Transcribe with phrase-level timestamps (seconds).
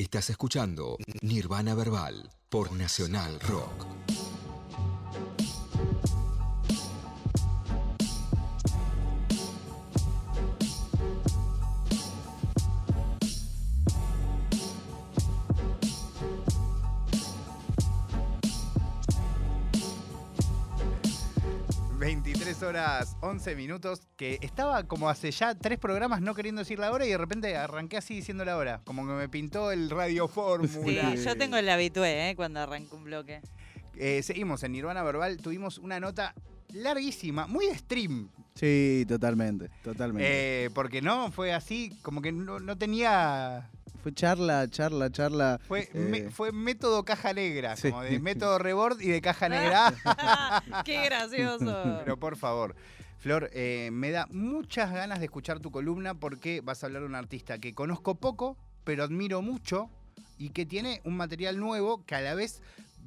[0.00, 3.84] Estás escuchando Nirvana Verbal por Nacional Rock.
[22.60, 26.90] 23 horas 11 minutos, que estaba como hace ya tres programas no queriendo decir la
[26.92, 30.26] hora y de repente arranqué así diciendo la hora, como que me pintó el radio
[30.28, 31.14] Sí, fórmula.
[31.14, 32.36] yo tengo el habitué, ¿eh?
[32.36, 33.40] Cuando arranco un bloque.
[33.96, 36.34] Eh, seguimos en Nirvana Verbal, tuvimos una nota
[36.72, 40.64] larguísima, muy de stream, Sí, totalmente, totalmente.
[40.66, 43.70] eh, porque no fue así, como que no, no tenía...
[44.02, 45.60] Fue charla, charla, charla.
[45.68, 47.90] Fue, eh, me- fue método caja negra, Sí.
[47.90, 49.92] como de método rebord y de caja negra.
[50.84, 52.00] ¡Qué gracioso!
[52.04, 52.74] Pero por favor,
[53.18, 57.08] Flor, eh, me da muchas ganas de escuchar tu columna porque vas a hablar de
[57.08, 59.90] un artista que conozco poco, pero admiro mucho
[60.38, 62.62] y que tiene un material nuevo que a la vez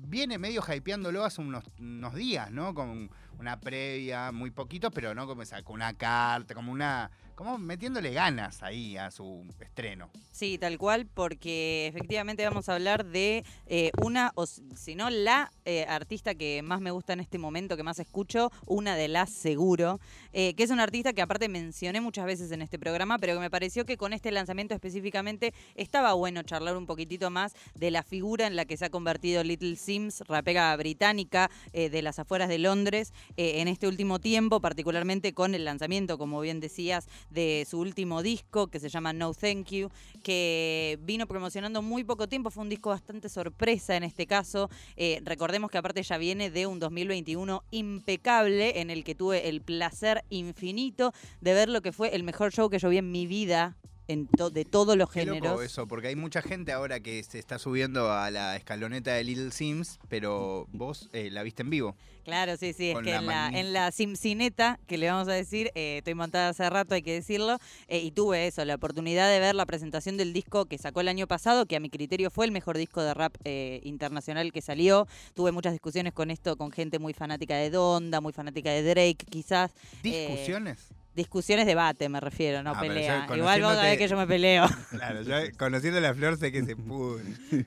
[0.06, 2.76] viene medio hypeándolo hace unos, unos días, ¿no?
[2.76, 7.10] Con una previa, muy poquito, pero no como esa, con una carta, como una.
[7.36, 10.10] Como metiéndole ganas ahí a su estreno.
[10.32, 15.52] Sí, tal cual, porque efectivamente vamos a hablar de eh, una, o si no la
[15.66, 19.30] eh, artista que más me gusta en este momento, que más escucho, una de las
[19.30, 20.00] seguro,
[20.32, 23.40] eh, que es una artista que aparte mencioné muchas veces en este programa, pero que
[23.40, 28.04] me pareció que con este lanzamiento específicamente estaba bueno charlar un poquitito más de la
[28.04, 32.58] figura en la que se ha convertido Little Sims, rapera británica de las afueras de
[32.58, 38.22] Londres, en este último tiempo, particularmente con el lanzamiento, como bien decías, de su último
[38.22, 39.90] disco que se llama No Thank You,
[40.24, 44.70] que vino promocionando muy poco tiempo, fue un disco bastante sorpresa en este caso.
[44.96, 49.62] Eh, recordemos que aparte ya viene de un 2021 impecable en el que tuve el
[49.62, 53.28] placer infinito de ver lo que fue el mejor show que yo vi en mi
[53.28, 53.78] vida.
[54.08, 55.48] En to- de todos los Qué géneros.
[55.52, 59.24] loco eso, porque hay mucha gente ahora que se está subiendo a la escaloneta de
[59.24, 61.96] Little Sims, pero vos eh, la viste en vivo.
[62.24, 65.72] Claro, sí, sí, es que la en la, en la que le vamos a decir,
[65.76, 67.58] eh, estoy montada hace rato, hay que decirlo,
[67.90, 71.10] eh, y tuve eso, la oportunidad de ver la presentación del disco que sacó el
[71.10, 74.62] año pasado, que a mi criterio fue el mejor disco de rap eh, internacional que
[74.62, 75.06] salió.
[75.34, 79.26] Tuve muchas discusiones con esto, con gente muy fanática de Donda, muy fanática de Drake,
[79.30, 79.72] quizás.
[80.02, 80.94] ¿Discusiones?
[81.16, 83.28] Discusiones, debate, me refiero, no Ah, yo pelea.
[83.36, 84.66] Igual vos sabés que yo me peleo.
[84.92, 87.20] Claro, yo conociendo a la flor sé que se pudo.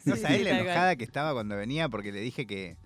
[0.05, 0.61] No sabés sí, la cual.
[0.63, 2.77] enojada que estaba cuando venía porque le dije que,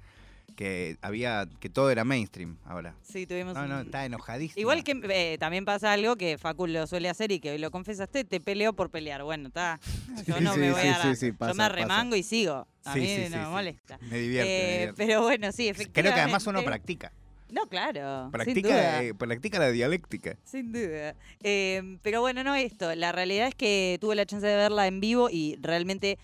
[0.56, 2.94] que había que todo era mainstream ahora.
[3.03, 4.60] Sí, tuvimos No, un- no, está enojadísimo.
[4.60, 7.71] Igual que eh, también pasa algo que Facu lo suele hacer y que hoy lo
[7.71, 9.22] confesaste, te peleo por pelear.
[9.22, 9.78] Bueno, está.
[10.27, 11.03] Yo Sí, no me voy a.
[11.03, 11.66] sí, sí, yo pasa, me pasa.
[11.66, 12.66] arremango y sigo.
[12.84, 13.98] A mí no me molesta.
[14.03, 14.94] Me divierte, me Eh, divierte.
[15.06, 16.00] pero bueno, sí, efectivamente.
[16.00, 17.12] Creo que además uno practica.
[17.53, 18.31] No, claro.
[18.31, 20.37] Practica, eh, practica la dialéctica.
[20.44, 21.15] Sin duda.
[21.43, 22.94] Eh, pero bueno, no esto.
[22.94, 26.19] La realidad es que tuve la chance de verla en vivo y realmente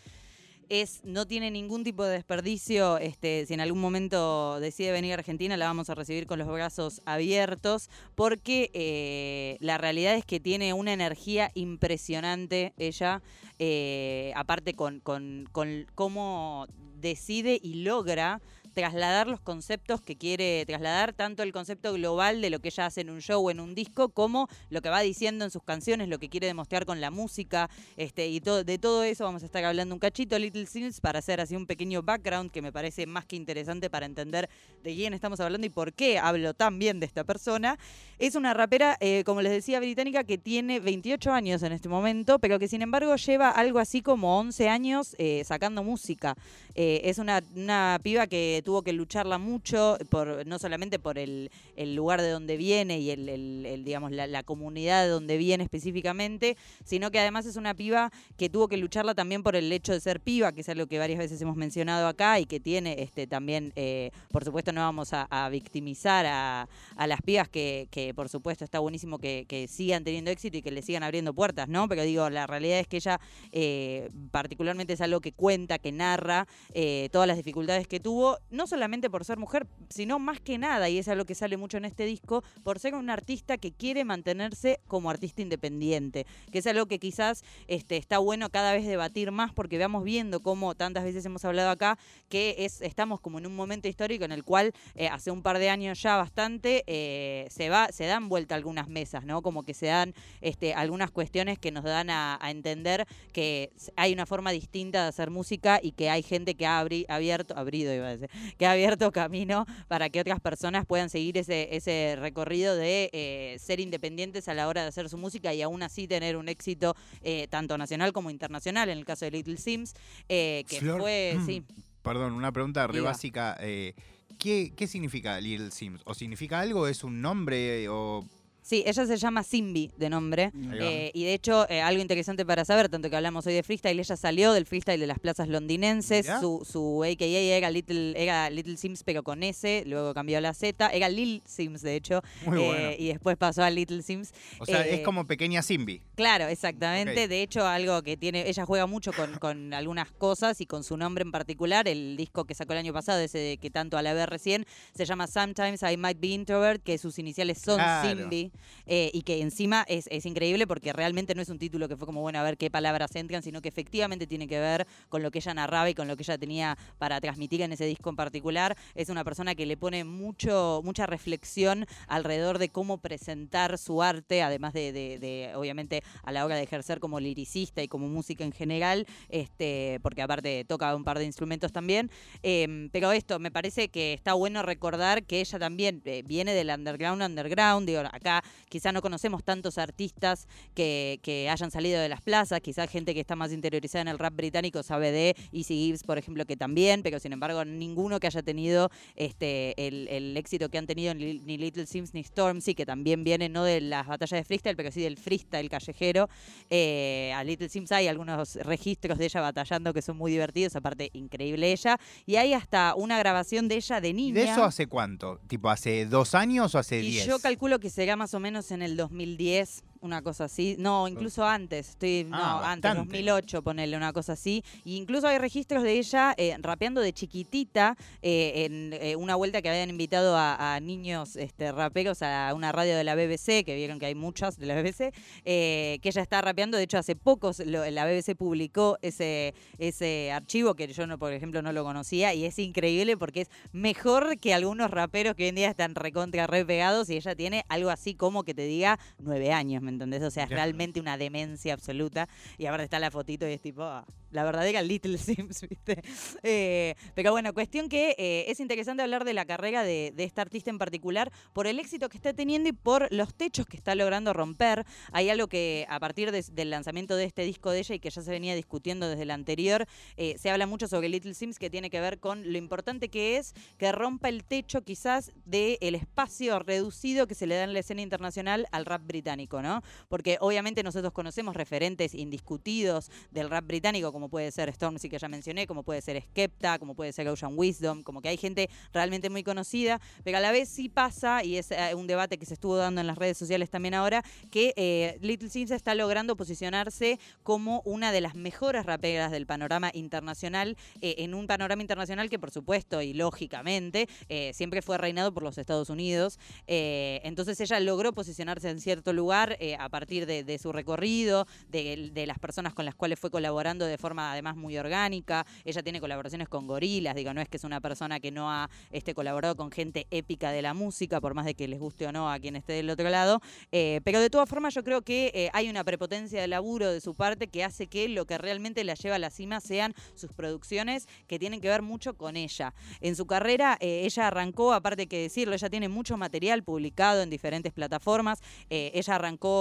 [0.68, 2.98] es no tiene ningún tipo de desperdicio.
[2.98, 6.48] Este, si en algún momento decide venir a Argentina, la vamos a recibir con los
[6.48, 13.22] brazos abiertos, porque eh, la realidad es que tiene una energía impresionante ella,
[13.58, 16.66] eh, aparte con, con, con cómo
[17.00, 18.40] decide y logra
[18.76, 23.00] trasladar los conceptos que quiere trasladar, tanto el concepto global de lo que ella hace
[23.00, 26.08] en un show o en un disco, como lo que va diciendo en sus canciones,
[26.08, 29.46] lo que quiere demostrar con la música, este, y todo, de todo eso vamos a
[29.46, 33.06] estar hablando un cachito, Little Sims, para hacer así un pequeño background que me parece
[33.06, 34.50] más que interesante para entender
[34.84, 37.78] de quién estamos hablando y por qué hablo tan bien de esta persona.
[38.18, 42.38] Es una rapera, eh, como les decía, británica que tiene 28 años en este momento,
[42.38, 46.36] pero que sin embargo lleva algo así como 11 años eh, sacando música.
[46.74, 51.50] Eh, es una, una piba que tuvo que lucharla mucho, por, no solamente por el,
[51.76, 57.20] lugar de donde viene y el, digamos, la, comunidad de donde viene específicamente, sino que
[57.20, 60.50] además es una piba que tuvo que lucharla también por el hecho de ser piba,
[60.50, 64.10] que es algo que varias veces hemos mencionado acá y que tiene este también, eh,
[64.32, 68.80] por supuesto no vamos a, victimizar a, a las pibas que, que, por supuesto está
[68.80, 71.88] buenísimo que, sigan teniendo éxito y que le sigan abriendo puertas, ¿no?
[71.88, 73.20] Pero digo, la realidad es que ella
[73.52, 78.66] eh, particularmente es algo que cuenta, que narra eh, todas las dificultades que tuvo, no
[78.66, 81.84] solamente por ser mujer, sino más que nada, y es algo que sale mucho en
[81.84, 86.86] este disco, por ser un artista que quiere mantenerse como artista independiente, que es algo
[86.86, 91.24] que quizás este, está bueno cada vez debatir más porque vamos viendo cómo tantas veces
[91.24, 91.98] hemos hablado acá
[92.28, 95.58] que es, estamos como en un momento histórico en el cual eh, hace un par
[95.58, 99.42] de años ya bastante eh, se va se dan vuelta algunas mesas, ¿no?
[99.42, 104.24] Como que se dan este, algunas cuestiones que nos dan a, entender que hay una
[104.24, 108.16] forma distinta de hacer música y que hay gente que ha abierto, abrido iba a
[108.16, 113.10] decir, que ha abierto camino para que otras personas puedan seguir ese, ese recorrido de
[113.12, 116.48] eh, ser independientes a la hora de hacer su música y aún así tener un
[116.48, 119.94] éxito eh, tanto nacional como internacional, en el caso de Little Sims,
[120.28, 121.62] eh, que fue, sí.
[122.02, 123.56] Perdón, una pregunta re básica.
[123.58, 126.02] ¿qué, ¿Qué significa Little Sims?
[126.04, 126.86] ¿O significa algo?
[126.86, 127.88] ¿Es un nombre?
[127.88, 128.24] ¿O
[128.66, 130.50] Sí, ella se llama Simbi de nombre.
[130.80, 134.00] Eh, y de hecho, eh, algo interesante para saber, tanto que hablamos hoy de freestyle,
[134.00, 136.26] ella salió del freestyle de las plazas londinenses.
[136.40, 139.84] Su, su AKA era Little, era Little Sims, pero con S.
[139.86, 140.88] Luego cambió a la Z.
[140.88, 142.22] Era Lil Sims, de hecho.
[142.56, 144.32] Eh, y después pasó a Little Sims.
[144.58, 146.02] O sea, es como pequeña Simbi.
[146.16, 147.28] Claro, exactamente.
[147.28, 148.48] De hecho, algo que tiene.
[148.48, 151.86] Ella juega mucho con, con, algunas cosas y con su nombre en particular.
[151.86, 155.04] El disco que sacó el año pasado, ese que tanto a la vez recién, se
[155.04, 158.50] llama Sometimes I Might Be Introvert, que sus iniciales son Simbi.
[158.86, 162.20] Eh, y que encima es, increíble porque realmente no es un título que fue como,
[162.20, 165.38] bueno, a ver qué palabras entran, sino que efectivamente tiene que ver con lo que
[165.38, 168.76] ella narraba y con lo que ella tenía para transmitir en ese disco en particular.
[168.94, 174.42] Es una persona que le pone mucho, mucha reflexión alrededor de cómo presentar su arte,
[174.42, 179.06] además de, obviamente, a la hora de ejercer como liricista y como música en general,
[179.28, 182.10] este, porque aparte toca un par de instrumentos también.
[182.42, 186.70] Em, pero esto, me parece que está bueno recordar que ella también eh, viene del
[186.70, 192.60] underground, underground, digo, acá quizá no conocemos tantos artistas que, hayan salido de las plazas,
[192.60, 196.18] quizá gente que está más interiorizada en el rap británico sabe de Easy Gibbs, por
[196.18, 200.86] ejemplo, que también, pero sin embargo ninguno que haya tenido este el, éxito que han
[200.86, 204.76] tenido ni Little Sims ni Stormzy, que también viene no de las batallas de freestyle,
[204.76, 206.28] pero sí del freestyle callejero.
[206.70, 211.10] Eh, a Little Sims hay algunos registros de ella batallando que son muy divertidos, aparte
[211.12, 214.34] increíble ella, y hay hasta una grabación de ella de niña.
[214.34, 215.40] ¿De eso hace cuánto?
[215.46, 217.26] ¿Tipo hace dos años o hace diez?
[217.26, 220.76] Yo calculo que será más o menos en el 2010 una cosa así.
[220.78, 221.90] No, incluso antes.
[221.90, 224.64] Estoy, no, ah, antes, 2008, ponerle una cosa así.
[224.84, 229.60] Y incluso hay registros de ella eh, rapeando de chiquitita eh, en eh, una vuelta
[229.60, 233.98] que habían invitado a, niños este, raperos a una radio de la BBC, que vieron
[233.98, 235.12] que hay muchas de la BBC,
[235.44, 236.76] que ella está rapeando.
[236.76, 241.62] De hecho, hace poco la BBC publicó ese, ese archivo que yo, no, por ejemplo,
[241.62, 245.54] no lo conocía y es increíble porque es mejor que algunos raperos que hoy en
[245.56, 249.52] día están recontra re pegados y ella tiene algo así como que te diga nueve
[249.52, 250.22] años, ¿me entendés?
[250.22, 252.28] O sea, es realmente una demencia absoluta.
[252.58, 256.02] Y ahora está la fotito y es tipo, ah, la verdadera Little Sims, ¿viste?
[256.42, 260.70] Eh, pero bueno, cuestión que eh, es interesante hablar de la carrera de, esta artista
[260.70, 264.32] en particular por el éxito que está teniendo y por los techos que está logrando
[264.32, 264.84] romper.
[265.12, 268.22] Hay algo que a partir del lanzamiento de este disco de ella y que ya
[268.22, 271.90] se venía discutiendo desde el anterior, eh, se habla mucho sobre Little Sims que tiene
[271.90, 277.26] que ver con lo importante que es que rompa el techo quizás del espacio reducido
[277.26, 279.82] que se le da en la escena internacional al rap británico, ¿no?
[280.08, 285.28] Porque obviamente nosotros conocemos referentes indiscutidos del rap británico como puede ser Stormzy que ya
[285.28, 289.30] mencioné, como puede ser Skepta, como puede ser Ocean Wisdom, como que hay gente realmente
[289.30, 292.54] muy conocida, pero a la vez sí pasa, y es eh, un debate que se
[292.54, 297.18] estuvo dando en las redes sociales también ahora, que eh, Little Sims está logrando posicionarse
[297.42, 302.38] como una de las mejores raperas del panorama internacional, eh, en un panorama internacional que
[302.38, 304.08] por supuesto y lógicamente
[304.52, 306.38] siempre fue reinado por los Estados Unidos.
[306.66, 312.74] entonces ella logró posicionarse en cierto lugar a partir de, su recorrido, de, las personas
[312.74, 315.46] con las cuales fue colaborando de forma además muy orgánica.
[315.64, 318.70] Ella tiene colaboraciones con gorilas, digo, no es que es una persona que no ha
[318.90, 322.12] este, colaborado con gente épica de la música, por más de que les guste o
[322.12, 323.40] no a quien esté del otro lado.
[323.72, 327.00] Eh, pero de todas formas yo creo que eh, hay una prepotencia de laburo de
[327.00, 330.32] su parte que hace que lo que realmente la lleva a la cima sean sus
[330.32, 332.74] producciones que tienen que ver mucho con ella.
[333.00, 337.30] En su carrera eh, ella arrancó, aparte que decirlo, ella tiene mucho material publicado en
[337.30, 338.40] diferentes plataformas.
[338.68, 339.55] ella arrancó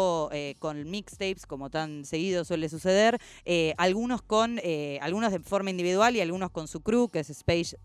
[0.60, 3.20] con mixtapes, como tan seguido suele suceder,
[3.78, 7.78] algunos con eh, algunos de forma individual y algunos con su crew, que es Space,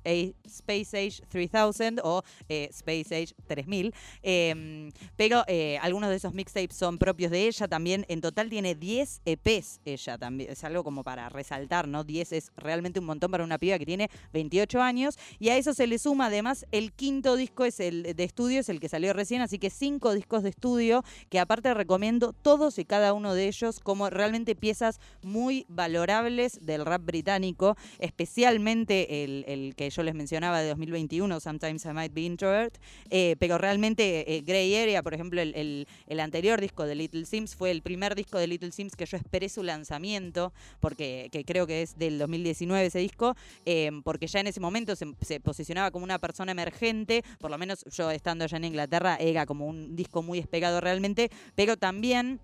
[0.45, 3.95] Space Age 3000 o eh, Space Age 3000.
[4.23, 7.69] Em, pero eh, algunos de esos mixtapes son propios de ella.
[7.69, 10.51] También en total tiene 10 EPs ella también.
[10.51, 12.05] Es algo como para resaltar, ¿no?
[12.05, 15.19] 10 es realmente un montón para una piba que tiene 28 años.
[15.39, 18.69] Y a eso se le suma además el quinto disco es el de estudio, es
[18.69, 19.43] el que salió recién.
[19.43, 22.00] Así que cinco discos de estudio que aparte recomiendo
[22.43, 29.25] todos y cada uno de ellos como realmente piezas muy valorables del rap británico, especialmente
[29.25, 32.79] el, que yo les mencionaba de 2021, Sometimes I Might Be Introvert,
[33.11, 35.87] eh, pero realmente eh, Grey Area, por ejemplo, el,
[36.19, 39.49] anterior disco de Little Sims fue el primer disco de Little Sims que yo esperé
[39.49, 43.35] su lanzamiento, porque que creo que es del 2019 ese disco,
[43.67, 47.59] eh, porque ya en ese momento se, se, posicionaba como una persona emergente, por lo
[47.59, 51.90] menos yo estando allá en Inglaterra era como un disco muy despegado realmente, pero también
[51.91, 52.39] también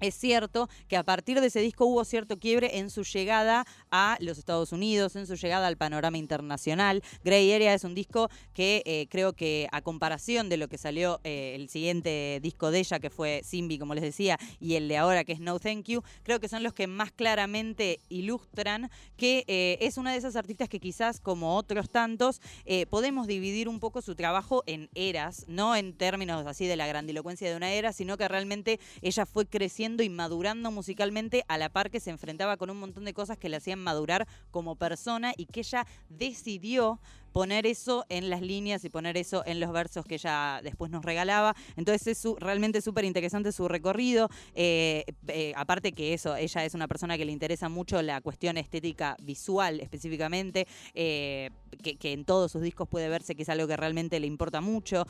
[0.00, 4.16] es cierto que a partir de ese disco hubo cierto quiebre en su llegada a
[4.20, 7.02] los Estados Unidos, en su llegada al panorama internacional.
[7.22, 11.20] Grey Area es un disco que eh, creo que a comparación de lo que salió
[11.24, 14.96] eh, el siguiente disco de ella, que fue Simbi, como les decía, y el de
[14.96, 19.44] ahora, que es No Thank You, creo que son los que más claramente ilustran que
[19.46, 22.40] eh, es una de esas artistas que quizás, como otros tantos,
[22.88, 27.50] podemos dividir un poco su trabajo en eras, no en términos así de la grandilocuencia
[27.50, 31.90] de una era, sino que realmente ella fue creciendo y madurando musicalmente a la par
[31.90, 35.46] que se enfrentaba con un montón de cosas que le hacían madurar como persona y
[35.46, 37.00] que ella decidió
[37.32, 41.04] poner eso en las líneas y poner eso en los versos que ella después nos
[41.04, 41.54] regalaba.
[41.76, 44.28] Entonces es realmente súper interesante su recorrido.
[44.54, 48.56] Eh, eh, aparte que eso, ella es una persona que le interesa mucho la cuestión
[48.56, 51.50] estética visual específicamente, eh,
[51.82, 55.06] que, en todos sus discos puede verse que es algo que realmente le importa mucho.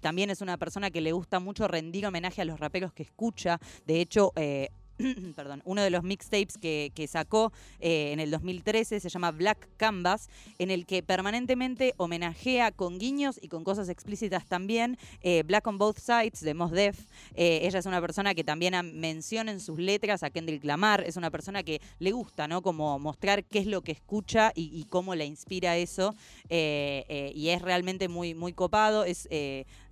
[0.00, 3.60] también es una persona que le gusta mucho rendir homenaje a los raperos que escucha.
[3.86, 4.32] De hecho,
[5.36, 10.28] perdón, uno de los mixtapes que, sacó eh, en el 2013 se llama Black Canvas,
[10.58, 15.78] en el que permanentemente homenajea con guiños y con cosas explícitas también eh, Black on
[15.78, 16.98] Both Sides de Mos Def.
[17.34, 21.16] Eh, ella es una persona que también menciona en sus letras a Kendrick Lamar, es
[21.16, 22.62] una persona que le gusta, ¿no?
[22.62, 26.14] Como mostrar qué es lo que escucha y, cómo le inspira eso.
[26.48, 29.28] y es realmente muy, muy copado, es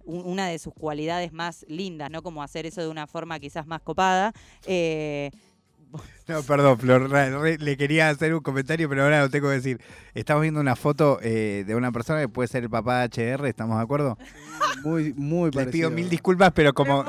[0.04, 2.22] una de sus cualidades más lindas, ¿no?
[2.22, 4.32] Como hacer eso de una forma quizás más copada.
[4.66, 5.30] Eh,
[6.30, 7.10] no, perdón, Flor,
[7.60, 9.80] le quería hacer un comentario, pero ahora lo tengo que decir.
[10.14, 13.46] Estamos viendo una foto eh, de una persona que puede ser el papá de HR,
[13.48, 14.16] ¿estamos de acuerdo?
[14.84, 15.64] Muy, muy parecido.
[15.64, 17.04] Les pido mil disculpas, pero como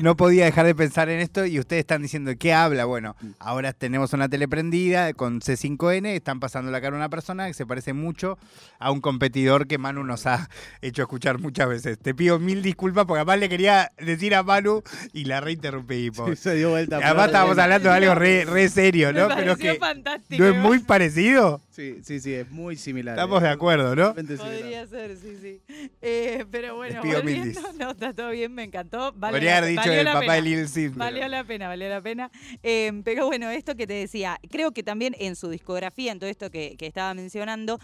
[0.00, 2.84] no, podía dejar de pensar en esto y ustedes están diciendo, ¿qué habla?
[2.84, 7.46] Bueno, ahora tenemos una tele prendida con C5N, están pasando la cara a una persona
[7.46, 8.38] que se parece mucho
[8.78, 10.48] a un competidor que Manu nos ha
[10.82, 11.98] hecho escuchar muchas veces.
[11.98, 16.38] Te pido mil disculpas porque además le quería decir a Manu y la reinterrumpimos.
[16.38, 16.98] se dio vuelta.
[17.02, 19.28] Además estábamos hablando de algo re, serio, ¿no?
[19.28, 20.42] Pero que fantástico.
[20.42, 21.60] ¿No es muy parecido?
[21.70, 23.14] Sí, sí, sí, es muy similar.
[23.14, 24.14] Estamos de acuerdo, ¿no?
[24.14, 25.60] Podría ser, sí, sí.
[26.00, 29.14] Eh, pero bueno, volviendo, no, está todo bien, me encantó.
[29.14, 30.92] Podría haber dicho el papá de Lil Sim.
[30.96, 32.30] Valió la pena, valió la pena.
[32.62, 36.30] Eh, pero bueno, esto que te decía, creo que también en su discografía, en todo
[36.30, 37.78] esto que, estaba mencionando,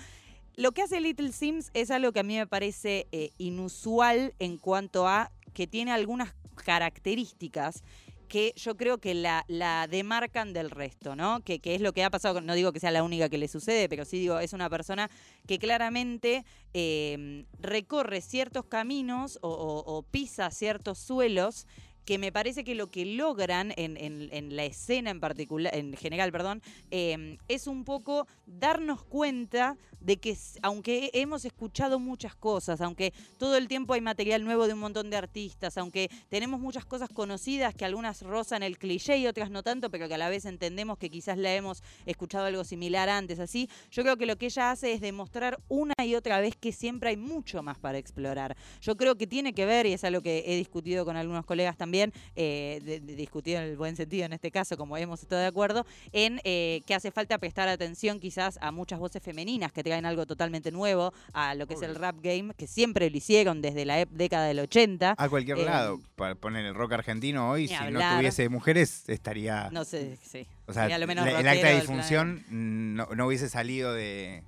[0.57, 4.59] lo que hace Little Sims es algo que a mí me parece eh, inusual en
[4.59, 6.35] cuanto a que tiene algunas
[6.65, 7.83] características
[8.29, 11.41] que yo creo que la, la demarcan del resto, ¿no?
[11.41, 13.49] Que, que, es lo que ha pasado, no digo que sea la única que le
[13.49, 15.11] sucede, pero sí digo, es una persona
[15.47, 21.67] que claramente em, recorre ciertos caminos o pisa ciertos suelos
[22.09, 26.63] que me parece que lo que logran en, la escena en particular, en general, perdón,
[26.91, 33.59] em, es un poco darnos cuenta de que aunque hemos escuchado muchas cosas, aunque todo
[33.59, 37.75] el tiempo hay material nuevo de un montón de artistas, aunque tenemos muchas cosas conocidas
[37.75, 40.97] que algunas rozan el cliché y otras no tanto, pero que a la vez entendemos
[40.97, 44.71] que quizás la hemos escuchado algo similar antes, así, yo creo que lo que ella
[44.71, 48.57] hace es demostrar una y otra vez que siempre hay mucho más para explorar.
[48.81, 51.77] Yo creo que tiene que ver, y es algo que he discutido con algunos colegas
[51.77, 51.98] también,
[52.37, 56.41] eh, discutido en el buen sentido en este caso, como hemos estado de acuerdo, en
[56.45, 60.71] eh, que hace falta prestar atención quizás a muchas voces femeninas que traen algo totalmente
[60.71, 64.47] nuevo a lo que es el rap game, que siempre lo hicieron desde la década
[64.47, 65.15] del 80.
[65.17, 69.69] A cualquier eh, lado, para poner el rock argentino hoy, si no tuviese mujeres, estaría...
[69.71, 70.47] No sé, sí.
[70.67, 74.43] O sea, el acta de difunción no hubiese salido de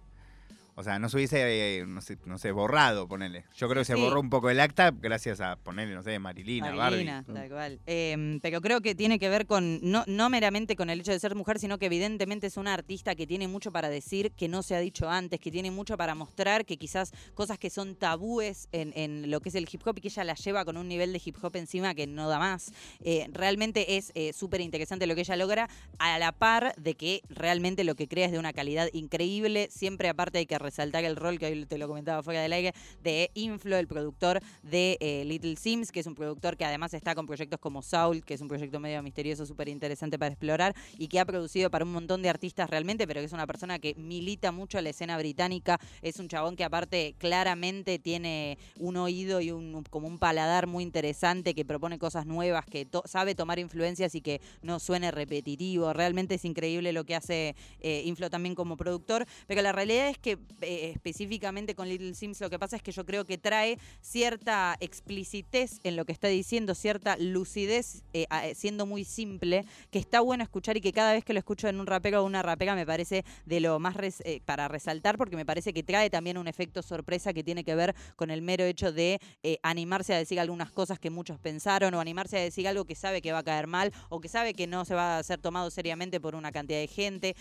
[0.81, 3.45] o sea, no se hubiese, eh, no, sé, no sé, borrado, ponele.
[3.55, 6.73] Yo creo que se borró un poco el acta gracias a ponerle, no sé, Marilina,
[6.73, 7.81] Marilina, tal cual.
[7.87, 11.21] Em, pero creo que tiene que ver con, no, no meramente con el hecho de
[11.21, 14.63] ser mujer, sino que evidentemente es una artista que tiene mucho para decir, que no
[14.63, 18.69] se ha dicho antes, que tiene mucho para mostrar, que quizás cosas que son tabúes
[18.73, 20.89] en, en lo que es el hip hop y que ella las lleva con un
[20.89, 22.73] nivel de hip hop encima que no da más.
[23.01, 25.69] Eh, realmente es eh, súper interesante lo que ella logra,
[25.99, 29.69] a la par de que realmente lo que crea es de una calidad increíble.
[29.71, 32.73] Siempre aparte hay que resaltar el rol que hoy te lo comentaba fuera del aire
[33.03, 37.17] de Inflo, el productor de eh, Little Sims, que es un productor que además está
[37.17, 41.09] con proyectos como Soul, que es un proyecto medio misterioso, súper interesante para explorar y
[41.09, 43.95] que ha producido para un montón de artistas realmente, pero que es una persona que
[43.97, 45.81] milita mucho la escena británica.
[46.03, 50.85] Es un chabón que aparte claramente tiene un oído y un como un paladar muy
[50.85, 55.93] interesante, que propone cosas nuevas, que sabe tomar influencias y que no suene repetitivo.
[55.93, 60.19] Realmente es increíble lo que hace eh, Inflo también como productor, pero la realidad es
[60.19, 63.79] que eh, específicamente con Little Sims, lo que pasa es que yo creo que trae
[64.01, 69.99] cierta explicitez en lo que está diciendo, cierta lucidez, eh, eh, siendo muy simple, que
[69.99, 72.43] está bueno escuchar y que cada vez que lo escucho en un rapero o una
[72.43, 76.39] rapera me parece de lo más res- para resaltar, porque me parece que trae también
[76.39, 79.21] un efecto sorpresa que tiene que ver con el mero hecho de
[79.63, 83.23] animarse a decir algunas cosas que muchos pensaron o animarse a decir algo que sabe
[83.23, 85.71] que va a caer mal o que sabe que no se va a ser tomado
[85.71, 87.37] seriamente por una cantidad de gente,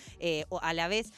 [0.49, 1.11] o a la vez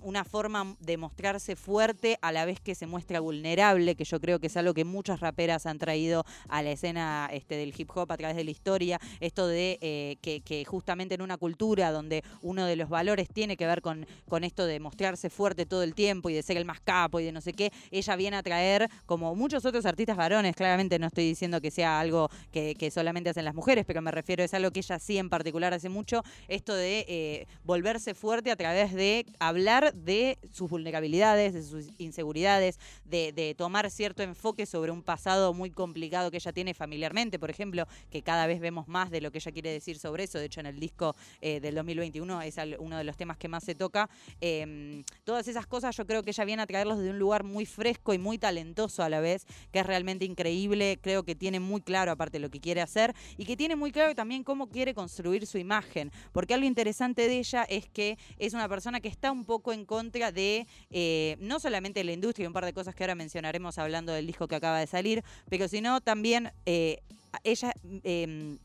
[0.00, 4.40] una forma de mostrarse fuerte a la vez que se muestra vulnerable, que yo creo
[4.40, 8.10] que es algo que muchas raperas han traído a la escena este, del hip hop
[8.10, 12.66] a través de la historia, esto de eh, que, justamente en una cultura donde uno
[12.66, 16.28] de los valores tiene que ver con, con esto de mostrarse fuerte todo el tiempo
[16.28, 18.88] y de ser el más capo y de no sé qué, ella viene a traer,
[19.06, 23.30] como muchos otros artistas varones, claramente no estoy diciendo que sea algo que, que solamente
[23.30, 26.24] hacen las mujeres, pero me refiero, es algo que ella sí en particular hace mucho,
[26.48, 32.78] esto de eh, volverse fuerte a través de hablar de sus vulnerabilidades, de sus inseguridades,
[33.04, 37.50] de, de tomar cierto enfoque sobre un pasado muy complicado que ella tiene familiarmente, por
[37.50, 40.38] ejemplo, que cada vez vemos más de lo que ella quiere decir sobre eso.
[40.38, 43.62] De hecho, en el disco eh, del 2021 es uno de los temas que más
[43.62, 44.08] se toca.
[44.40, 47.66] Eh, todas esas cosas yo creo que ella viene a traerlos desde un lugar muy
[47.66, 50.98] fresco y muy talentoso a la vez, que es realmente increíble.
[51.02, 54.14] Creo que tiene muy claro aparte lo que quiere hacer y que tiene muy claro
[54.14, 56.10] también cómo quiere construir su imagen.
[56.32, 59.84] Porque algo interesante de ella es que es una persona que está un poco en
[59.84, 61.01] contra de eh,
[61.40, 64.48] no solamente la industria y un par de cosas que ahora mencionaremos hablando del disco
[64.48, 66.98] que acaba de salir, pero sino también eh,
[67.44, 67.72] ella
[68.04, 68.56] eh,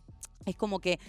[0.46, 1.00] es como que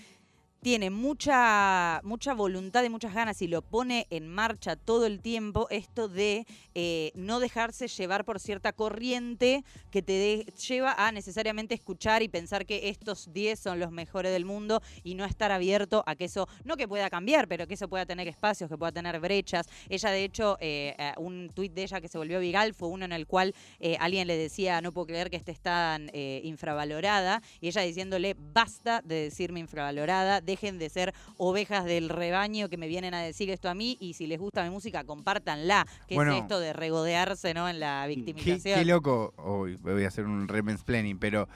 [0.60, 5.68] tiene mucha, mucha voluntad y muchas ganas y lo pone en marcha todo el tiempo,
[5.70, 12.22] esto de eh, no dejarse llevar por cierta corriente que te lleva a necesariamente escuchar
[12.22, 16.16] y pensar que estos 10 son los mejores del mundo y no estar abierto a
[16.16, 19.20] que eso, no que pueda cambiar, pero que eso pueda tener espacios, que pueda tener
[19.20, 19.68] brechas.
[19.88, 23.04] Ella, de hecho, eh, eh, un tuit de ella que se volvió viral fue uno
[23.04, 23.54] en el cual
[24.00, 29.22] alguien le decía, no puedo creer que esté tan infravalorada, y ella diciéndole, basta de
[29.22, 33.74] decirme infravalorada, dejen de ser ovejas del rebaño que me vienen a decir esto a
[33.74, 36.34] mí, y si les gusta mi música, compártanla, que Bueno.
[36.34, 37.68] es esto de regodearse ¿no?
[37.68, 38.78] en la victimización.
[38.80, 40.46] qué loco, hoy voy a hacer un
[40.84, 41.48] planning, pero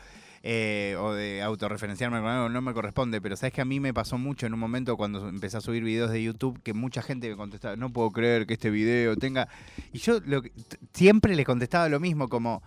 [0.45, 3.95] eh, o de autorreferenciarme con algo, no me corresponde, pero sabes que a mí me
[3.95, 7.31] pasó mucho en un momento cuando empecé a subir videos de YouTube que mucha gente
[7.31, 9.49] me contestaba, no puedo creer que este video tenga...
[9.93, 10.51] Y yo lo que-
[10.93, 12.61] siempre les contestaba lo mismo, como,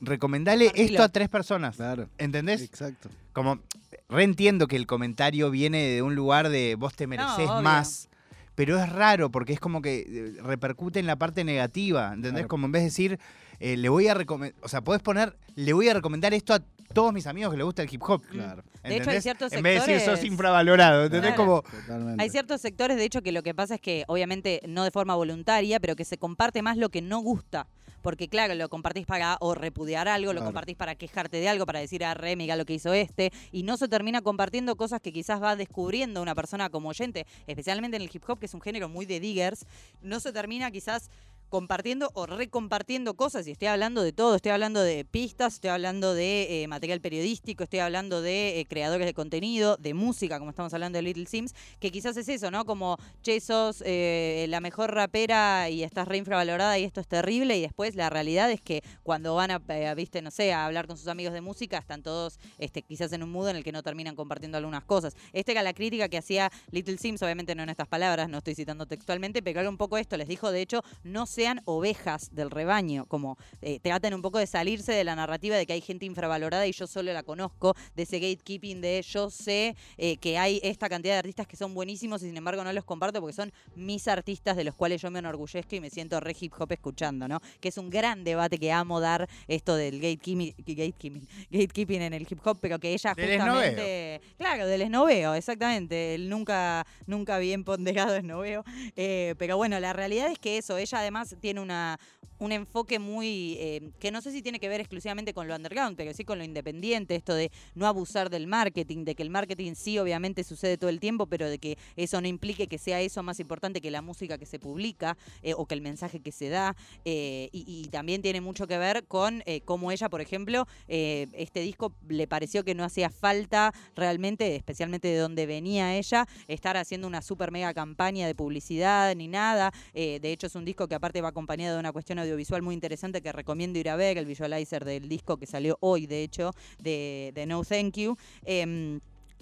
[0.00, 2.08] recomendale esto a tres personas, Claro.
[2.18, 2.62] ¿entendés?
[2.62, 3.08] Exacto.
[3.32, 3.60] Como,
[4.08, 8.08] reentiendo que el comentario viene de un lugar de vos te mereces más.
[8.54, 12.32] Pero es raro porque es como que eh, repercute en la parte negativa, ¿entendés?
[12.32, 12.48] Claro.
[12.48, 13.18] Como en vez de decir,
[13.60, 16.62] eh, le voy a recomendar, o sea, podés poner, le voy a recomendar esto a
[16.94, 18.22] todos mis amigos que les gusta el hip hop.
[18.30, 18.62] Claro.
[18.82, 21.34] De hecho, hay ciertos En vez de decir sos sectores- infravalorado, ¿entendés?
[21.34, 21.62] Claro.
[21.62, 22.22] Como, Totalmente.
[22.22, 25.14] Hay ciertos sectores, de hecho, que lo que pasa es que, obviamente, no de forma
[25.14, 27.66] voluntaria, pero que se comparte más lo que no gusta.
[28.06, 30.44] Porque, claro, lo compartís para o repudiar algo, lo Claro.
[30.46, 33.32] compartís para quejarte de algo, para decir, ah, re, mira lo que hizo este.
[33.50, 37.96] Y no se termina compartiendo cosas que quizás va descubriendo una persona como oyente, especialmente
[37.96, 39.66] en el hip hop, que es un género muy de diggers.
[40.02, 41.10] No se termina quizás
[41.56, 46.12] compartiendo o recompartiendo cosas y estoy hablando de todo, estoy hablando de pistas, estoy hablando
[46.12, 50.74] de eh, material periodístico, estoy hablando de eh, creadores de contenido, de música, como estamos
[50.74, 52.66] hablando de Little Sims, que quizás es eso, ¿no?
[52.66, 57.56] Como, che, sos eh, la mejor rapera y estás re infravalorada y esto es terrible
[57.56, 60.98] y después la realidad es que cuando van a, viste, no sé, a hablar con
[60.98, 63.82] sus amigos de música, están todos este, quizás en un mood en el que no
[63.82, 65.16] terminan compartiendo algunas cosas.
[65.32, 68.54] Esta era la crítica que hacía Little Sims, obviamente no en estas palabras, no estoy
[68.54, 72.50] citando textualmente, pero era un poco esto, les dijo, de hecho, no sean ovejas del
[72.50, 76.04] rebaño, como eh, traten un poco de salirse de la narrativa de que hay gente
[76.04, 80.58] infravalorada y yo solo la conozco, de ese gatekeeping de yo sé eh, que hay
[80.64, 83.52] esta cantidad de artistas que son buenísimos y sin embargo no los comparto porque son
[83.76, 87.28] mis artistas de los cuales yo me enorgullezco y me siento re hip hop escuchando,
[87.28, 87.40] ¿no?
[87.60, 92.26] Que es un gran debate que amo dar esto del gatekeeping, gatekeeping, gatekeeping en el
[92.28, 94.20] hip hop, pero que ella Del justamente...
[94.36, 96.16] Claro, del esnoveo, exactamente.
[96.16, 98.64] El nunca, nunca bien ponderado esnoveo.
[98.96, 101.98] Eh, pero bueno, la realidad es que eso, ella además tiene una,
[102.38, 105.96] un enfoque muy, eh, que no sé si tiene que ver exclusivamente con lo underground,
[105.96, 109.74] pero sí con lo independiente, esto de no abusar del marketing, de que el marketing
[109.74, 113.22] sí obviamente sucede todo el tiempo, pero de que eso no implique que sea eso
[113.22, 116.48] más importante que la música que se publica eh, o que el mensaje que se
[116.48, 116.76] da.
[117.04, 122.26] eh, y, también tiene mucho que ver con cómo ella, por ejemplo, este disco le
[122.26, 127.52] pareció que no hacía falta realmente, especialmente de donde venía ella, estar haciendo una super
[127.52, 129.72] mega campaña de publicidad ni nada.
[129.94, 133.20] De hecho, es un disco que aparte va acompañado de una cuestión audiovisual muy interesante
[133.20, 137.32] que recomiendo ir a ver, el visualizer del disco que salió hoy, de hecho, de,
[137.34, 138.16] de No Thank You.
[138.44, 139.00] Em,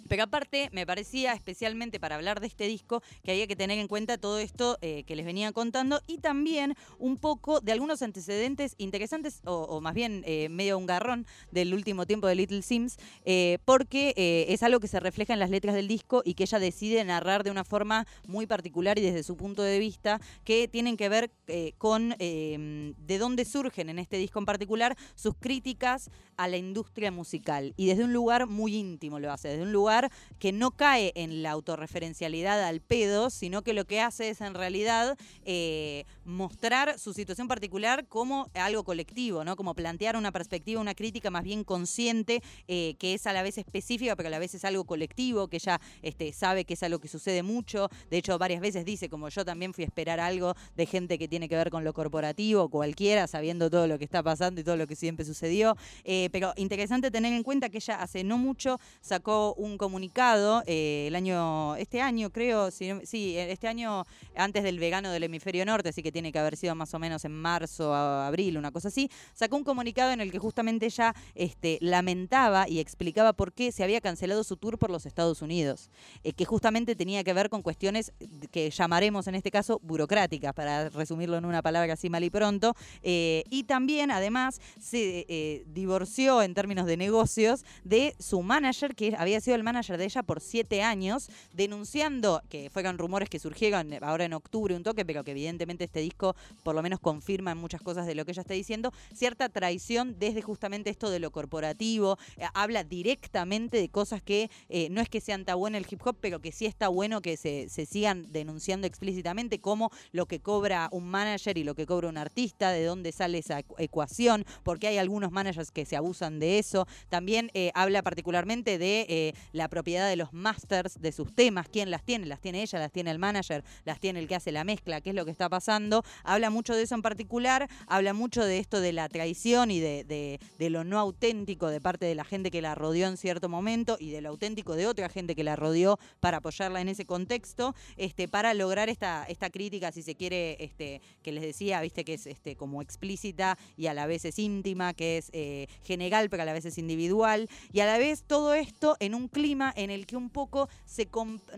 [0.08, 3.88] Pero aparte, me parecía especialmente para hablar de este disco que había que tener en
[3.88, 8.74] cuenta todo esto eh, que les venía contando y también un poco de algunos antecedentes
[8.78, 13.58] interesantes, o, más bien eh, medio un garrón del último tiempo de Little Sims, eh,
[13.64, 14.14] porque
[14.48, 17.44] es algo que se refleja en las letras del disco y que ella decide narrar
[17.44, 21.30] de una forma muy particular y desde su punto de vista, que tienen que ver
[21.78, 27.74] con de dónde surgen en este disco en particular sus críticas a la industria musical.
[27.76, 29.93] Y desde un lugar muy íntimo lo hace, desde un lugar
[30.38, 34.54] que no cae en la autorreferencialidad al pedo, sino que lo que hace es en
[34.54, 39.56] realidad eh, mostrar su situación particular como algo colectivo, ¿no?
[39.56, 43.58] Como plantear una perspectiva, una crítica más bien consciente, eh, que es a la vez
[43.58, 46.98] específica, pero a la vez es algo colectivo, que ella este, sabe que es algo
[46.98, 47.88] que sucede mucho.
[48.10, 51.28] De hecho, varias veces dice, como yo también fui a esperar algo de gente que
[51.28, 54.76] tiene que ver con lo corporativo, cualquiera, sabiendo todo lo que está pasando y todo
[54.76, 55.76] lo que siempre sucedió.
[56.04, 61.04] Eh, pero interesante tener en cuenta que ella hace no mucho sacó un comunicado eh,
[61.08, 66.02] el año, este año creo, sí, este año antes del vegano del hemisferio norte, así
[66.02, 69.10] que tiene que haber sido más o menos en marzo, a- abril, una cosa así,
[69.34, 73.84] sacó un comunicado en el que justamente ella este, lamentaba y explicaba por qué se
[73.84, 75.90] había cancelado su tour por los Estados Unidos,
[76.22, 78.12] eh, que justamente tenía que ver con cuestiones
[78.50, 82.74] que llamaremos en este caso burocráticas, para resumirlo en una palabra así mal y pronto,
[83.02, 89.14] eh, y también además se eh, divorció en términos de negocios de su manager, que
[89.18, 93.92] había sido el manager de ella por siete años, denunciando, que fueron rumores que surgieron
[94.02, 97.58] ahora en octubre un toque, pero que evidentemente este disco por lo menos confirma en
[97.58, 101.30] muchas cosas de lo que ella está diciendo, cierta traición desde justamente esto de lo
[101.32, 105.86] corporativo, eh, habla directamente de cosas que eh, no es que sean tabú en el
[105.88, 110.26] hip hop, pero que sí está bueno que se, se sigan denunciando explícitamente, como lo
[110.26, 113.74] que cobra un manager y lo que cobra un artista, de dónde sale esa ecu-
[113.78, 116.86] ecuación, porque hay algunos managers que se abusan de eso.
[117.08, 122.02] También eh, habla particularmente de la propiedad de los masters de sus temas, quién las
[122.02, 125.00] tiene, las tiene ella, las tiene el manager, las tiene el que hace la mezcla,
[125.00, 126.02] qué es lo que está pasando.
[126.24, 130.04] Habla mucho de eso en particular, habla mucho de esto de la traición y de,
[130.04, 130.40] de-
[130.70, 134.10] lo no auténtico de parte de la gente que la rodeó en cierto momento y
[134.10, 138.26] de lo auténtico de otra gente que la rodeó para apoyarla en ese contexto, este,
[138.26, 142.26] para lograr esta, esta crítica, si se quiere, este, que les decía, viste, que es
[142.26, 146.46] este, como explícita y a la vez es íntima, que es eh, general, pero a
[146.46, 150.16] la vez es individual, y a la vez todo esto en un en el que
[150.16, 151.08] un poco se,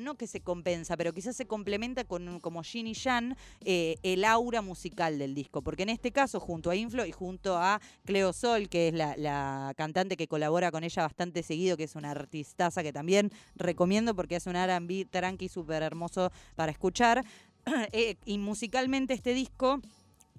[0.00, 4.24] no que se compensa, pero quizás se complementa con como Jin y Jan eh, el
[4.24, 8.32] aura musical del disco, porque en este caso junto a Inflo y junto a Cleo
[8.32, 12.10] Sol, que es la, la cantante que colabora con ella bastante seguido, que es una
[12.10, 17.24] artistaza que también recomiendo porque es un R&B tranqui súper hermoso para escuchar,
[17.92, 19.80] eh, y musicalmente este disco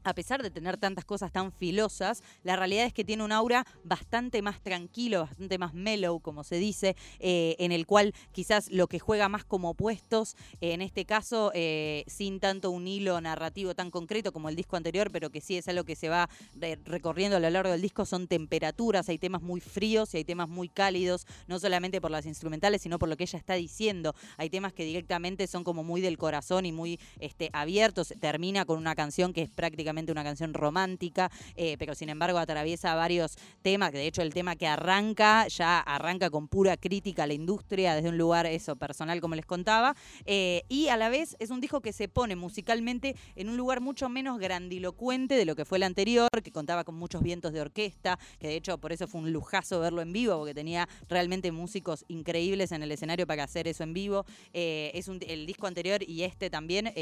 [0.07, 3.65] a pesar de tener tantas cosas tan filosas, la realidad es que tiene un aura
[3.83, 8.87] bastante más tranquilo, bastante más mellow, como se dice, eh, en el cual quizás lo
[8.87, 13.75] que juega más como opuestos, eh, en este caso, eh, sin tanto un hilo narrativo
[13.75, 16.79] tan concreto como el disco anterior, pero que sí es algo que se va re-
[16.85, 20.47] recorriendo a lo largo del disco, son temperaturas, hay temas muy fríos y hay temas
[20.47, 24.15] muy cálidos, no solamente por las instrumentales, sino por lo que ella está diciendo.
[24.37, 28.13] Hay temas que directamente son como muy del corazón y muy este, abiertos.
[28.19, 32.95] Termina con una canción que es prácticamente una canción romántica, eh, pero sin embargo atraviesa
[32.95, 37.27] varios temas, que de hecho el tema que arranca ya arranca con pura crítica a
[37.27, 41.35] la industria desde un lugar eso personal como les contaba, eh, y a la vez
[41.39, 45.55] es un disco que se pone musicalmente en un lugar mucho menos grandilocuente de lo
[45.55, 48.91] que fue el anterior, que contaba con muchos vientos de orquesta, que de hecho por
[48.91, 53.25] eso fue un lujazo verlo en vivo, porque tenía realmente músicos increíbles en el escenario
[53.25, 54.25] para hacer eso en vivo.
[54.53, 56.93] Eh, es un- el disco anterior y este también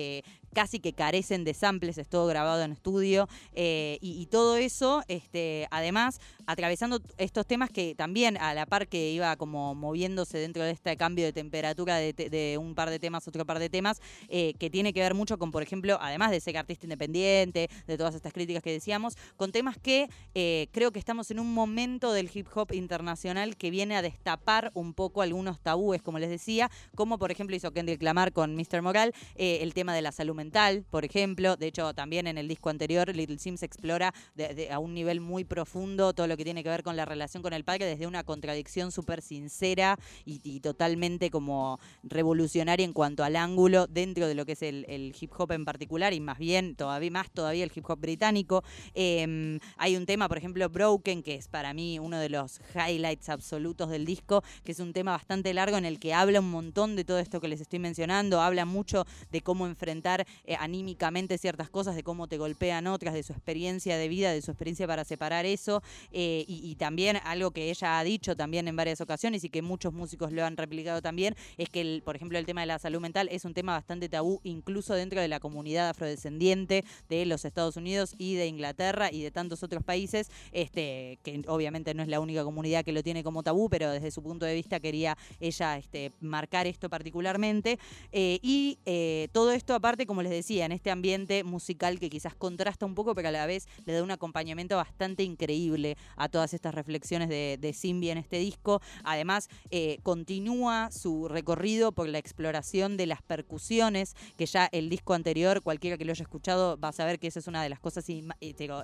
[0.53, 5.67] casi que carecen de samples, es todo grabado en estudio eh, y, todo eso, este,
[5.71, 10.71] además, atravesando estos temas que también a la par que iba como moviéndose dentro de
[10.71, 14.69] este cambio de temperatura de, un par de temas, otro par de temas, eh, que
[14.69, 18.33] tiene que ver mucho con, por ejemplo, además de ser artista independiente, de todas estas
[18.33, 22.47] críticas que decíamos, con temas que eh, creo que estamos en un momento del hip
[22.53, 27.31] hop internacional que viene a destapar un poco algunos tabúes, como les decía, como por
[27.31, 28.81] ejemplo hizo Kendrick Lamar con Mr.
[28.83, 31.55] Moral, el tema de la salud mental, por ejemplo.
[31.55, 35.43] De hecho, también en el disco anterior, Little Sims explora de- a un nivel muy
[35.43, 38.23] profundo todo lo que tiene que ver con la relación con el padre desde una
[38.23, 44.53] contradicción súper sincera y, totalmente como revolucionaria en cuanto al ángulo dentro de lo que
[44.53, 47.99] es el, hip hop en particular y más bien, todavía más todavía el hip hop
[47.99, 48.63] británico.
[48.93, 53.29] Eh, hay un tema, por ejemplo, Broken, que es para mí uno de los highlights
[53.29, 56.95] absolutos del disco, que es un tema bastante largo en el que habla un montón
[56.95, 61.69] de todo esto que les estoy mencionando, habla mucho de cómo enfrentar eh, anímicamente ciertas
[61.69, 62.54] cosas, de cómo te golpea
[62.87, 67.17] otras, de su experiencia de vida, de su experiencia para separar eso, eh, y, también
[67.23, 70.57] algo que ella ha dicho también en varias ocasiones y que muchos músicos lo han
[70.57, 73.73] replicado también, es que, por ejemplo, el tema de la salud mental es un tema
[73.73, 79.09] bastante tabú, incluso dentro de la comunidad afrodescendiente de los Estados Unidos y de Inglaterra
[79.11, 83.03] y de tantos otros países, este, que obviamente no es la única comunidad que lo
[83.03, 87.79] tiene como tabú, pero desde su punto de vista quería ella este, marcar esto particularmente.
[88.11, 92.35] Eh, y eh, todo esto aparte, como les decía, en este ambiente musical que quizás
[92.45, 96.53] contrasta un poco, pero a la vez le da un acompañamiento bastante increíble a todas
[96.53, 98.81] estas reflexiones de, Simbi en este disco.
[99.03, 105.15] Además, eh, continúa su recorrido por la exploración de las percusiones, que ya el disco
[105.15, 107.79] anterior, cualquiera que lo haya escuchado, va a saber que esa es una de las
[107.79, 108.83] cosas eh, digo,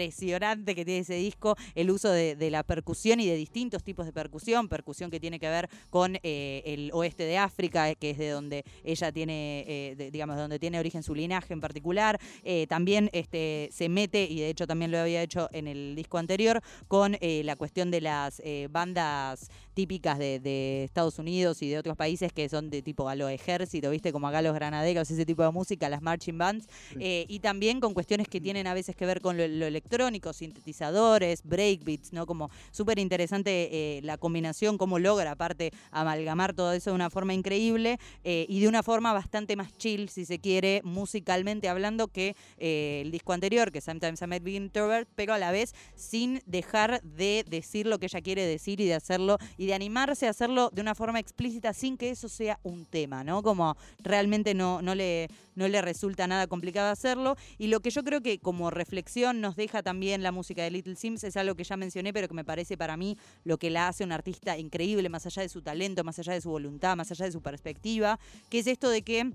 [0.00, 4.06] impresionante que tiene ese disco, el uso de, de la percusión y de distintos tipos
[4.06, 8.10] de percusión, percusión que tiene que ver con eh, el oeste de África, eh, que
[8.10, 11.60] es de donde ella tiene, eh, de- digamos, de donde tiene origen su linaje en
[11.60, 12.18] particular.
[12.44, 16.18] Eh, también este, se mete, y de hecho también lo había hecho en el disco
[16.18, 21.96] anterior, con la cuestión de las bandas típicas de, de Estados Unidos y de otros
[21.96, 24.12] países que son de tipo a lo ejército, ¿viste?
[24.12, 26.66] Como acá los granaderos, ese tipo de música, las marching bands.
[26.98, 31.42] Y también con cuestiones que tienen a veces que ver con lo, lo electrónico, sintetizadores,
[31.44, 32.26] breakbeats, ¿no?
[32.26, 37.34] Como súper interesante eh, la combinación, cómo logra aparte amalgamar todo eso de una forma
[37.34, 42.36] increíble eh, y de una forma bastante más chill, si se quiere, musicalmente hablando, que
[42.58, 46.40] eh, el disco anterior, que Sometimes I Might Be Introvert, pero a la vez sin
[46.46, 50.30] dejar de decir lo que ella quiere decir y de hacerlo y de animarse a
[50.30, 53.42] hacerlo de una forma explícita sin que eso sea un tema, ¿no?
[53.42, 57.36] Como realmente no, no, le, no le resulta nada complicado hacerlo.
[57.58, 60.96] Y lo que yo creo que como reflexión nos deja también la música de Little
[60.96, 63.88] Sims es algo que ya mencioné, pero que me parece para mí lo que la
[63.88, 67.10] hace una artista increíble, más allá de su talento, más allá de su voluntad, más
[67.12, 68.18] allá de su perspectiva,
[68.50, 69.32] que es esto de que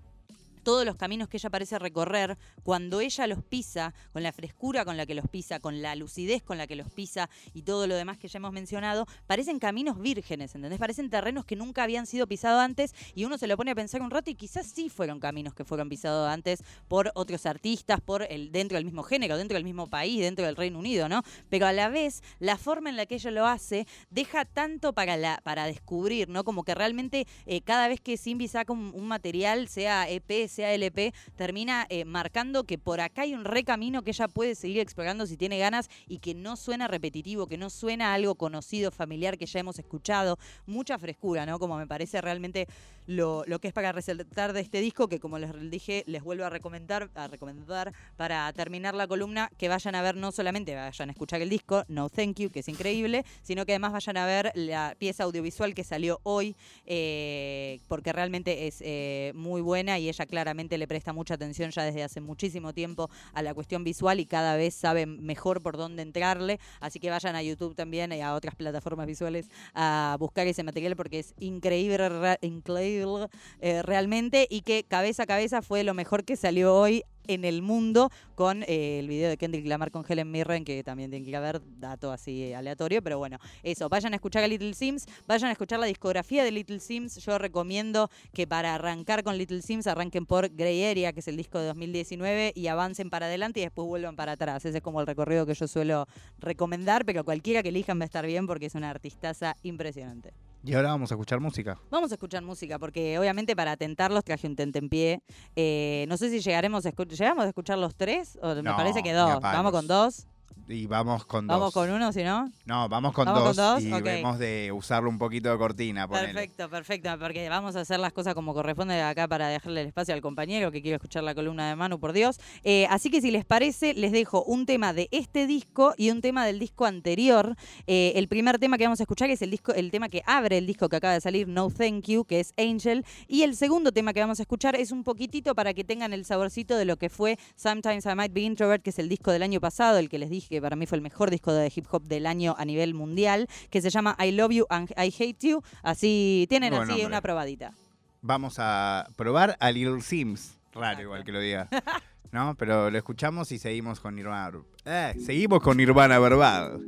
[0.67, 4.97] todos los caminos que ella parece recorrer, cuando ella los pisa, con la frescura con
[4.97, 7.95] la que los pisa, con la lucidez con la que los pisa y todo lo
[7.95, 10.77] demás que ya hemos mencionado, parecen caminos vírgenes, ¿entendés?
[10.77, 14.01] Parecen terrenos que nunca habían sido pisados antes y uno se lo pone a pensar
[14.01, 18.23] un rato y quizás sí fueron caminos que fueron pisados antes por otros artistas, por
[18.30, 21.23] el dentro del mismo género, dentro del mismo país, dentro del Reino Unido, ¿no?
[21.49, 25.39] Pero a la vez, la forma en la que ella lo hace deja tanto para,
[25.45, 26.43] para descubrir, ¿no?
[26.43, 30.74] Como que realmente eh, cada vez que Simbi saca un, un material, sea EP, sea
[30.74, 35.28] LP, termina eh, marcando que por acá hay un recamino que ella puede seguir explorando
[35.28, 39.46] si tiene ganas y que no suena repetitivo, que no suena algo conocido, familiar que
[39.46, 40.39] ya hemos escuchado.
[40.65, 41.60] Mucha frescura, ¿no?
[41.60, 42.67] Como me parece realmente
[43.06, 46.46] lo, lo que es para resaltar de este disco, que como les dije, les vuelvo
[46.46, 51.10] a recomendar, a recomendar para terminar la columna, que vayan a ver no solamente vayan
[51.10, 54.26] a escuchar el disco, No Thank You, que es increíble, sino que además vayan a
[54.26, 56.56] ver la pieza audiovisual que salió hoy,
[56.88, 60.37] eh, porque realmente es eh, muy buena y ella claramente
[60.78, 64.56] le presta mucha atención ya desde hace muchísimo tiempo a la cuestión visual y cada
[64.56, 66.60] vez sabe mejor por dónde entrarle.
[66.80, 70.95] Así que vayan a YouTube también y a otras plataformas visuales a buscar ese material
[70.95, 73.28] porque es increíble, re- increíble
[73.62, 77.62] eh, realmente y que cabeza a cabeza fue lo mejor que salió hoy en el
[77.62, 81.40] mundo con eh, el video de Kendrick Lamar con Helen Mirren, que también tienen que
[81.40, 85.52] ver, dato así aleatorio, pero bueno, eso, vayan a escuchar a Little Sims, vayan a
[85.52, 90.26] escuchar la discografía de Little Sims, yo recomiendo que para arrancar con Little Sims arranquen
[90.26, 93.88] por Grey Area, que es el disco de 2019, y avancen para adelante y después
[93.88, 96.08] vuelvan para atrás, ese es como el recorrido que yo suelo
[96.40, 100.34] recomendar, pero cualquiera que elijan va a estar bien porque es una artistaza impresionante.
[100.67, 101.80] Y ahora vamos a escuchar música.
[101.89, 105.21] Vamos a escuchar música, porque obviamente para atentarlos traje un tentempié.
[105.56, 107.17] Eh, no sé si llegaremos a escuchar.
[107.17, 108.38] ¿Llegamos a escuchar los tres?
[108.41, 109.27] O me No, parece que ni dos.
[109.39, 109.41] palos.
[109.43, 110.27] Vamos con dos.
[110.69, 111.73] Y vamos con Vamos dos.
[111.73, 112.51] con uno, si no.
[112.65, 113.81] No, vamos con ¿Vamos con dos.
[113.81, 114.01] Y Ok.
[114.03, 116.10] vemos de usarlo un poquito de cortina.
[116.10, 116.33] ponele.
[116.33, 120.13] Perfecto, perfecto, porque vamos a hacer las cosas como corresponde acá para dejarle el espacio
[120.13, 122.39] al compañero que quiere escuchar la columna de Manu, por Dios.
[122.65, 126.19] Eh, así que si les parece, les dejo un tema de este disco y un
[126.19, 127.55] tema del disco anterior.
[127.86, 130.57] Eh, el primer tema que vamos a escuchar es el disco, el tema que abre
[130.57, 133.05] el disco que acaba de salir, No Thank You, que es Angel.
[133.29, 136.25] Y el segundo tema que vamos a escuchar es un poquitito para que tengan el
[136.25, 139.43] saborcito de lo que fue Sometimes I Might Be Introvert, que es el disco del
[139.43, 141.86] año pasado, el que les dije que para mí fue el mejor disco de hip
[141.91, 145.38] hop del año a nivel mundial, que se llama I Love You and I Hate
[145.39, 145.62] You.
[145.84, 147.73] Así tienen así una probadita.
[148.21, 150.58] Vamos a probar a Little Sims.
[150.73, 151.67] Raro igual que lo diga.
[152.32, 152.56] ¿No?
[152.56, 154.60] Pero lo escuchamos y seguimos con Nirvana.
[154.86, 156.86] Eh, seguimos con Nirvana verbal.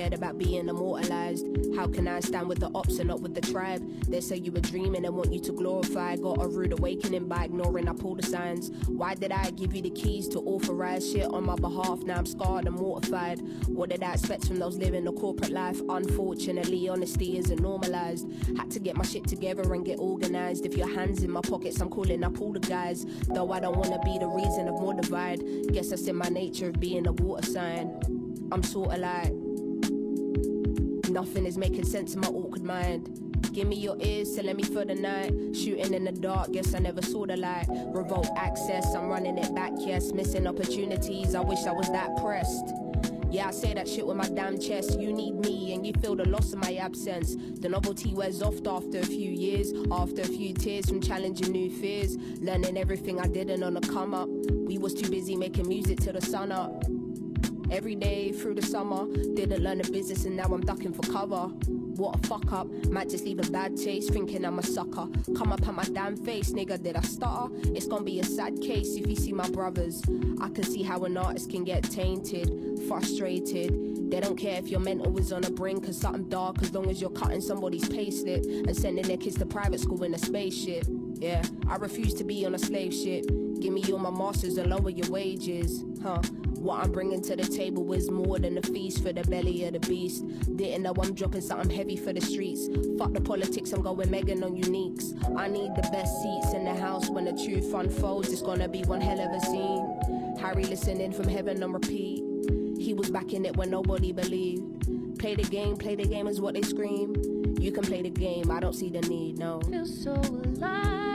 [0.00, 1.46] Cared about being immortalized.
[1.76, 3.82] How can I stand with the ops and not with the tribe?
[4.08, 6.16] They say you were dreaming and want you to glorify.
[6.16, 8.70] Got a rude awakening by ignoring up all the signs.
[8.86, 11.98] Why did I give you the keys to authorize shit on my behalf?
[12.04, 13.42] Now I'm scarred and mortified.
[13.68, 15.82] What did I expect from those living a corporate life?
[15.86, 18.26] Unfortunately, honesty isn't normalized.
[18.56, 20.64] Had to get my shit together and get organized.
[20.64, 23.04] If your hands in my pockets, I'm calling up all the guys.
[23.28, 25.42] Though I don't wanna be the reason of more divide.
[25.74, 28.00] Guess that's in my nature of being a water sign.
[28.50, 29.32] I'm sorta like
[31.10, 33.52] Nothing is making sense in my awkward mind.
[33.52, 35.32] Give me your ears, telling me for the night.
[35.56, 37.66] Shooting in the dark, guess I never saw the light.
[37.68, 40.12] Revolt access, I'm running it back, yes.
[40.12, 42.72] Missing opportunities, I wish I was that pressed.
[43.28, 45.00] Yeah, I say that shit with my damn chest.
[45.00, 47.36] You need me, and you feel the loss of my absence.
[47.58, 51.70] The novelty wears off after a few years, after a few tears from challenging new
[51.70, 52.16] fears.
[52.40, 54.28] Learning everything I didn't on the come up.
[54.52, 56.84] We was too busy making music till the sun up.
[57.70, 61.46] Every day through the summer, didn't learn the business and now I'm ducking for cover.
[61.96, 65.06] What a fuck up, might just leave a bad taste, thinking I'm a sucker.
[65.36, 67.48] Come up at my damn face, nigga, did I stutter?
[67.74, 70.02] It's gonna be a sad case if you see my brothers.
[70.40, 74.10] I can see how an artist can get tainted, frustrated.
[74.10, 76.90] They don't care if your mental is on a brink of something dark as long
[76.90, 80.86] as you're cutting somebody's payslip and sending their kids to private school in a spaceship.
[81.18, 83.26] Yeah, I refuse to be on a slave ship.
[83.60, 86.22] Give me all my masters and lower your wages, huh?
[86.60, 89.72] What I'm bringing to the table is more than a feast for the belly of
[89.72, 90.24] the beast.
[90.56, 92.68] Didn't know I'm dropping something heavy for the streets.
[92.98, 95.14] Fuck the politics, I'm going Megan on uniques.
[95.38, 98.32] I need the best seats in the house when the truth unfolds.
[98.32, 100.36] It's gonna be one hell of a scene.
[100.38, 102.22] Harry listening from heaven on repeat.
[102.78, 105.18] He was back in it when nobody believed.
[105.18, 107.14] Play the game, play the game is what they scream.
[107.58, 109.60] You can play the game, I don't see the need, no.
[109.60, 111.09] Feel so alive.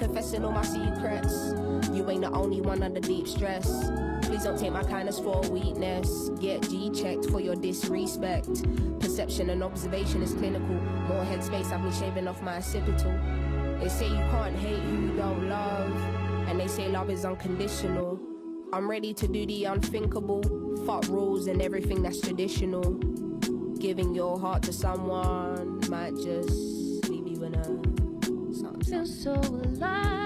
[0.00, 1.52] Confessing all my secrets.
[1.92, 3.90] You ain't the only one under deep stress.
[4.22, 6.30] Please don't take my kindness for weakness.
[6.40, 8.64] Get G checked for your disrespect.
[8.98, 10.74] Perception and observation is clinical.
[11.08, 13.12] More headspace, I've been shaving off my occipital.
[13.78, 15.92] They say you can't hate who you don't love.
[16.48, 18.18] And they say love is unconditional.
[18.72, 20.42] I'm ready to do the unthinkable.
[20.86, 22.94] Fuck rules and everything that's traditional.
[23.78, 26.79] Giving your heart to someone might just
[28.90, 30.19] feel so alive.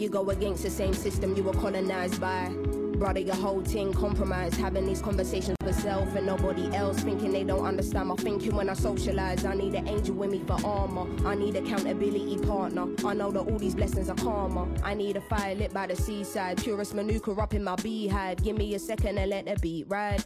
[0.00, 2.48] You go against the same system you were colonized by?
[2.94, 4.56] Brother, your whole thing compromised.
[4.56, 7.00] Having these conversations with self and nobody else.
[7.00, 9.44] Thinking they don't understand my thinking when I socialize.
[9.44, 11.06] I need an angel with me for armor.
[11.26, 12.88] I need accountability partner.
[13.04, 14.68] I know that all these blessings are karma.
[14.82, 16.62] I need a fire lit by the seaside.
[16.62, 18.42] Purest manuka up in my beehive.
[18.42, 20.24] Give me a second and let the beat ride.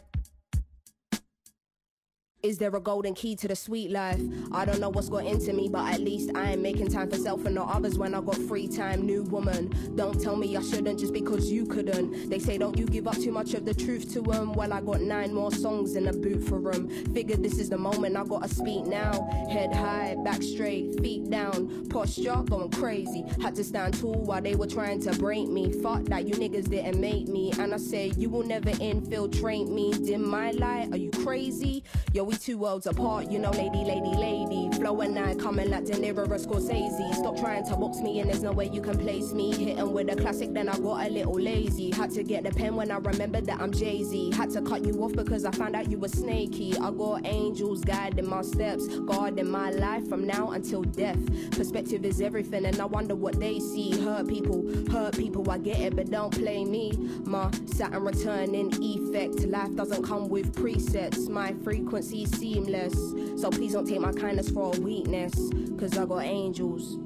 [2.45, 4.21] Is there a golden key to the sweet life?
[4.51, 7.17] I don't know what's got into me, but at least I am making time for
[7.17, 9.01] self and not others when I got free time.
[9.01, 12.29] New woman, don't tell me I shouldn't just because you couldn't.
[12.29, 14.53] They say, don't you give up too much of the truth to them.
[14.53, 16.87] Well, I got nine more songs in the boot for them.
[17.15, 19.27] Figured this is the moment I gotta speak now.
[19.49, 21.87] Head high, back straight, feet down.
[21.89, 23.25] Posture going crazy.
[23.41, 25.71] Had to stand tall while they were trying to break me.
[25.81, 27.53] Fuck that, you niggas didn't make me.
[27.57, 29.93] And I said, you will never infiltrate me.
[29.93, 31.83] Dim my light, are you crazy?
[32.13, 34.69] Yo, we two worlds apart, you know, lady, lady, lady.
[34.77, 37.13] Flow and I coming like De Niro or Scorsese.
[37.15, 39.53] Stop trying to box me, and there's no way you can place me.
[39.53, 41.91] Hitting with a classic, then I got a little lazy.
[41.91, 44.31] Had to get the pen when I remembered that I'm Jay Z.
[44.31, 46.75] Had to cut you off because I found out you were snaky.
[46.77, 51.19] I got angels guiding my steps, guarding my life from now until death.
[51.51, 53.99] Perspective is everything, and I wonder what they see.
[54.01, 56.91] Hurt people, hurt people, I get it, but don't play me.
[57.23, 59.45] My Saturn returning effect.
[59.45, 61.29] Life doesn't come with presets.
[61.29, 62.93] My frequency's seamless.
[63.41, 65.33] So please don't take my kindness for a weakness.
[65.77, 66.97] Cause I got angels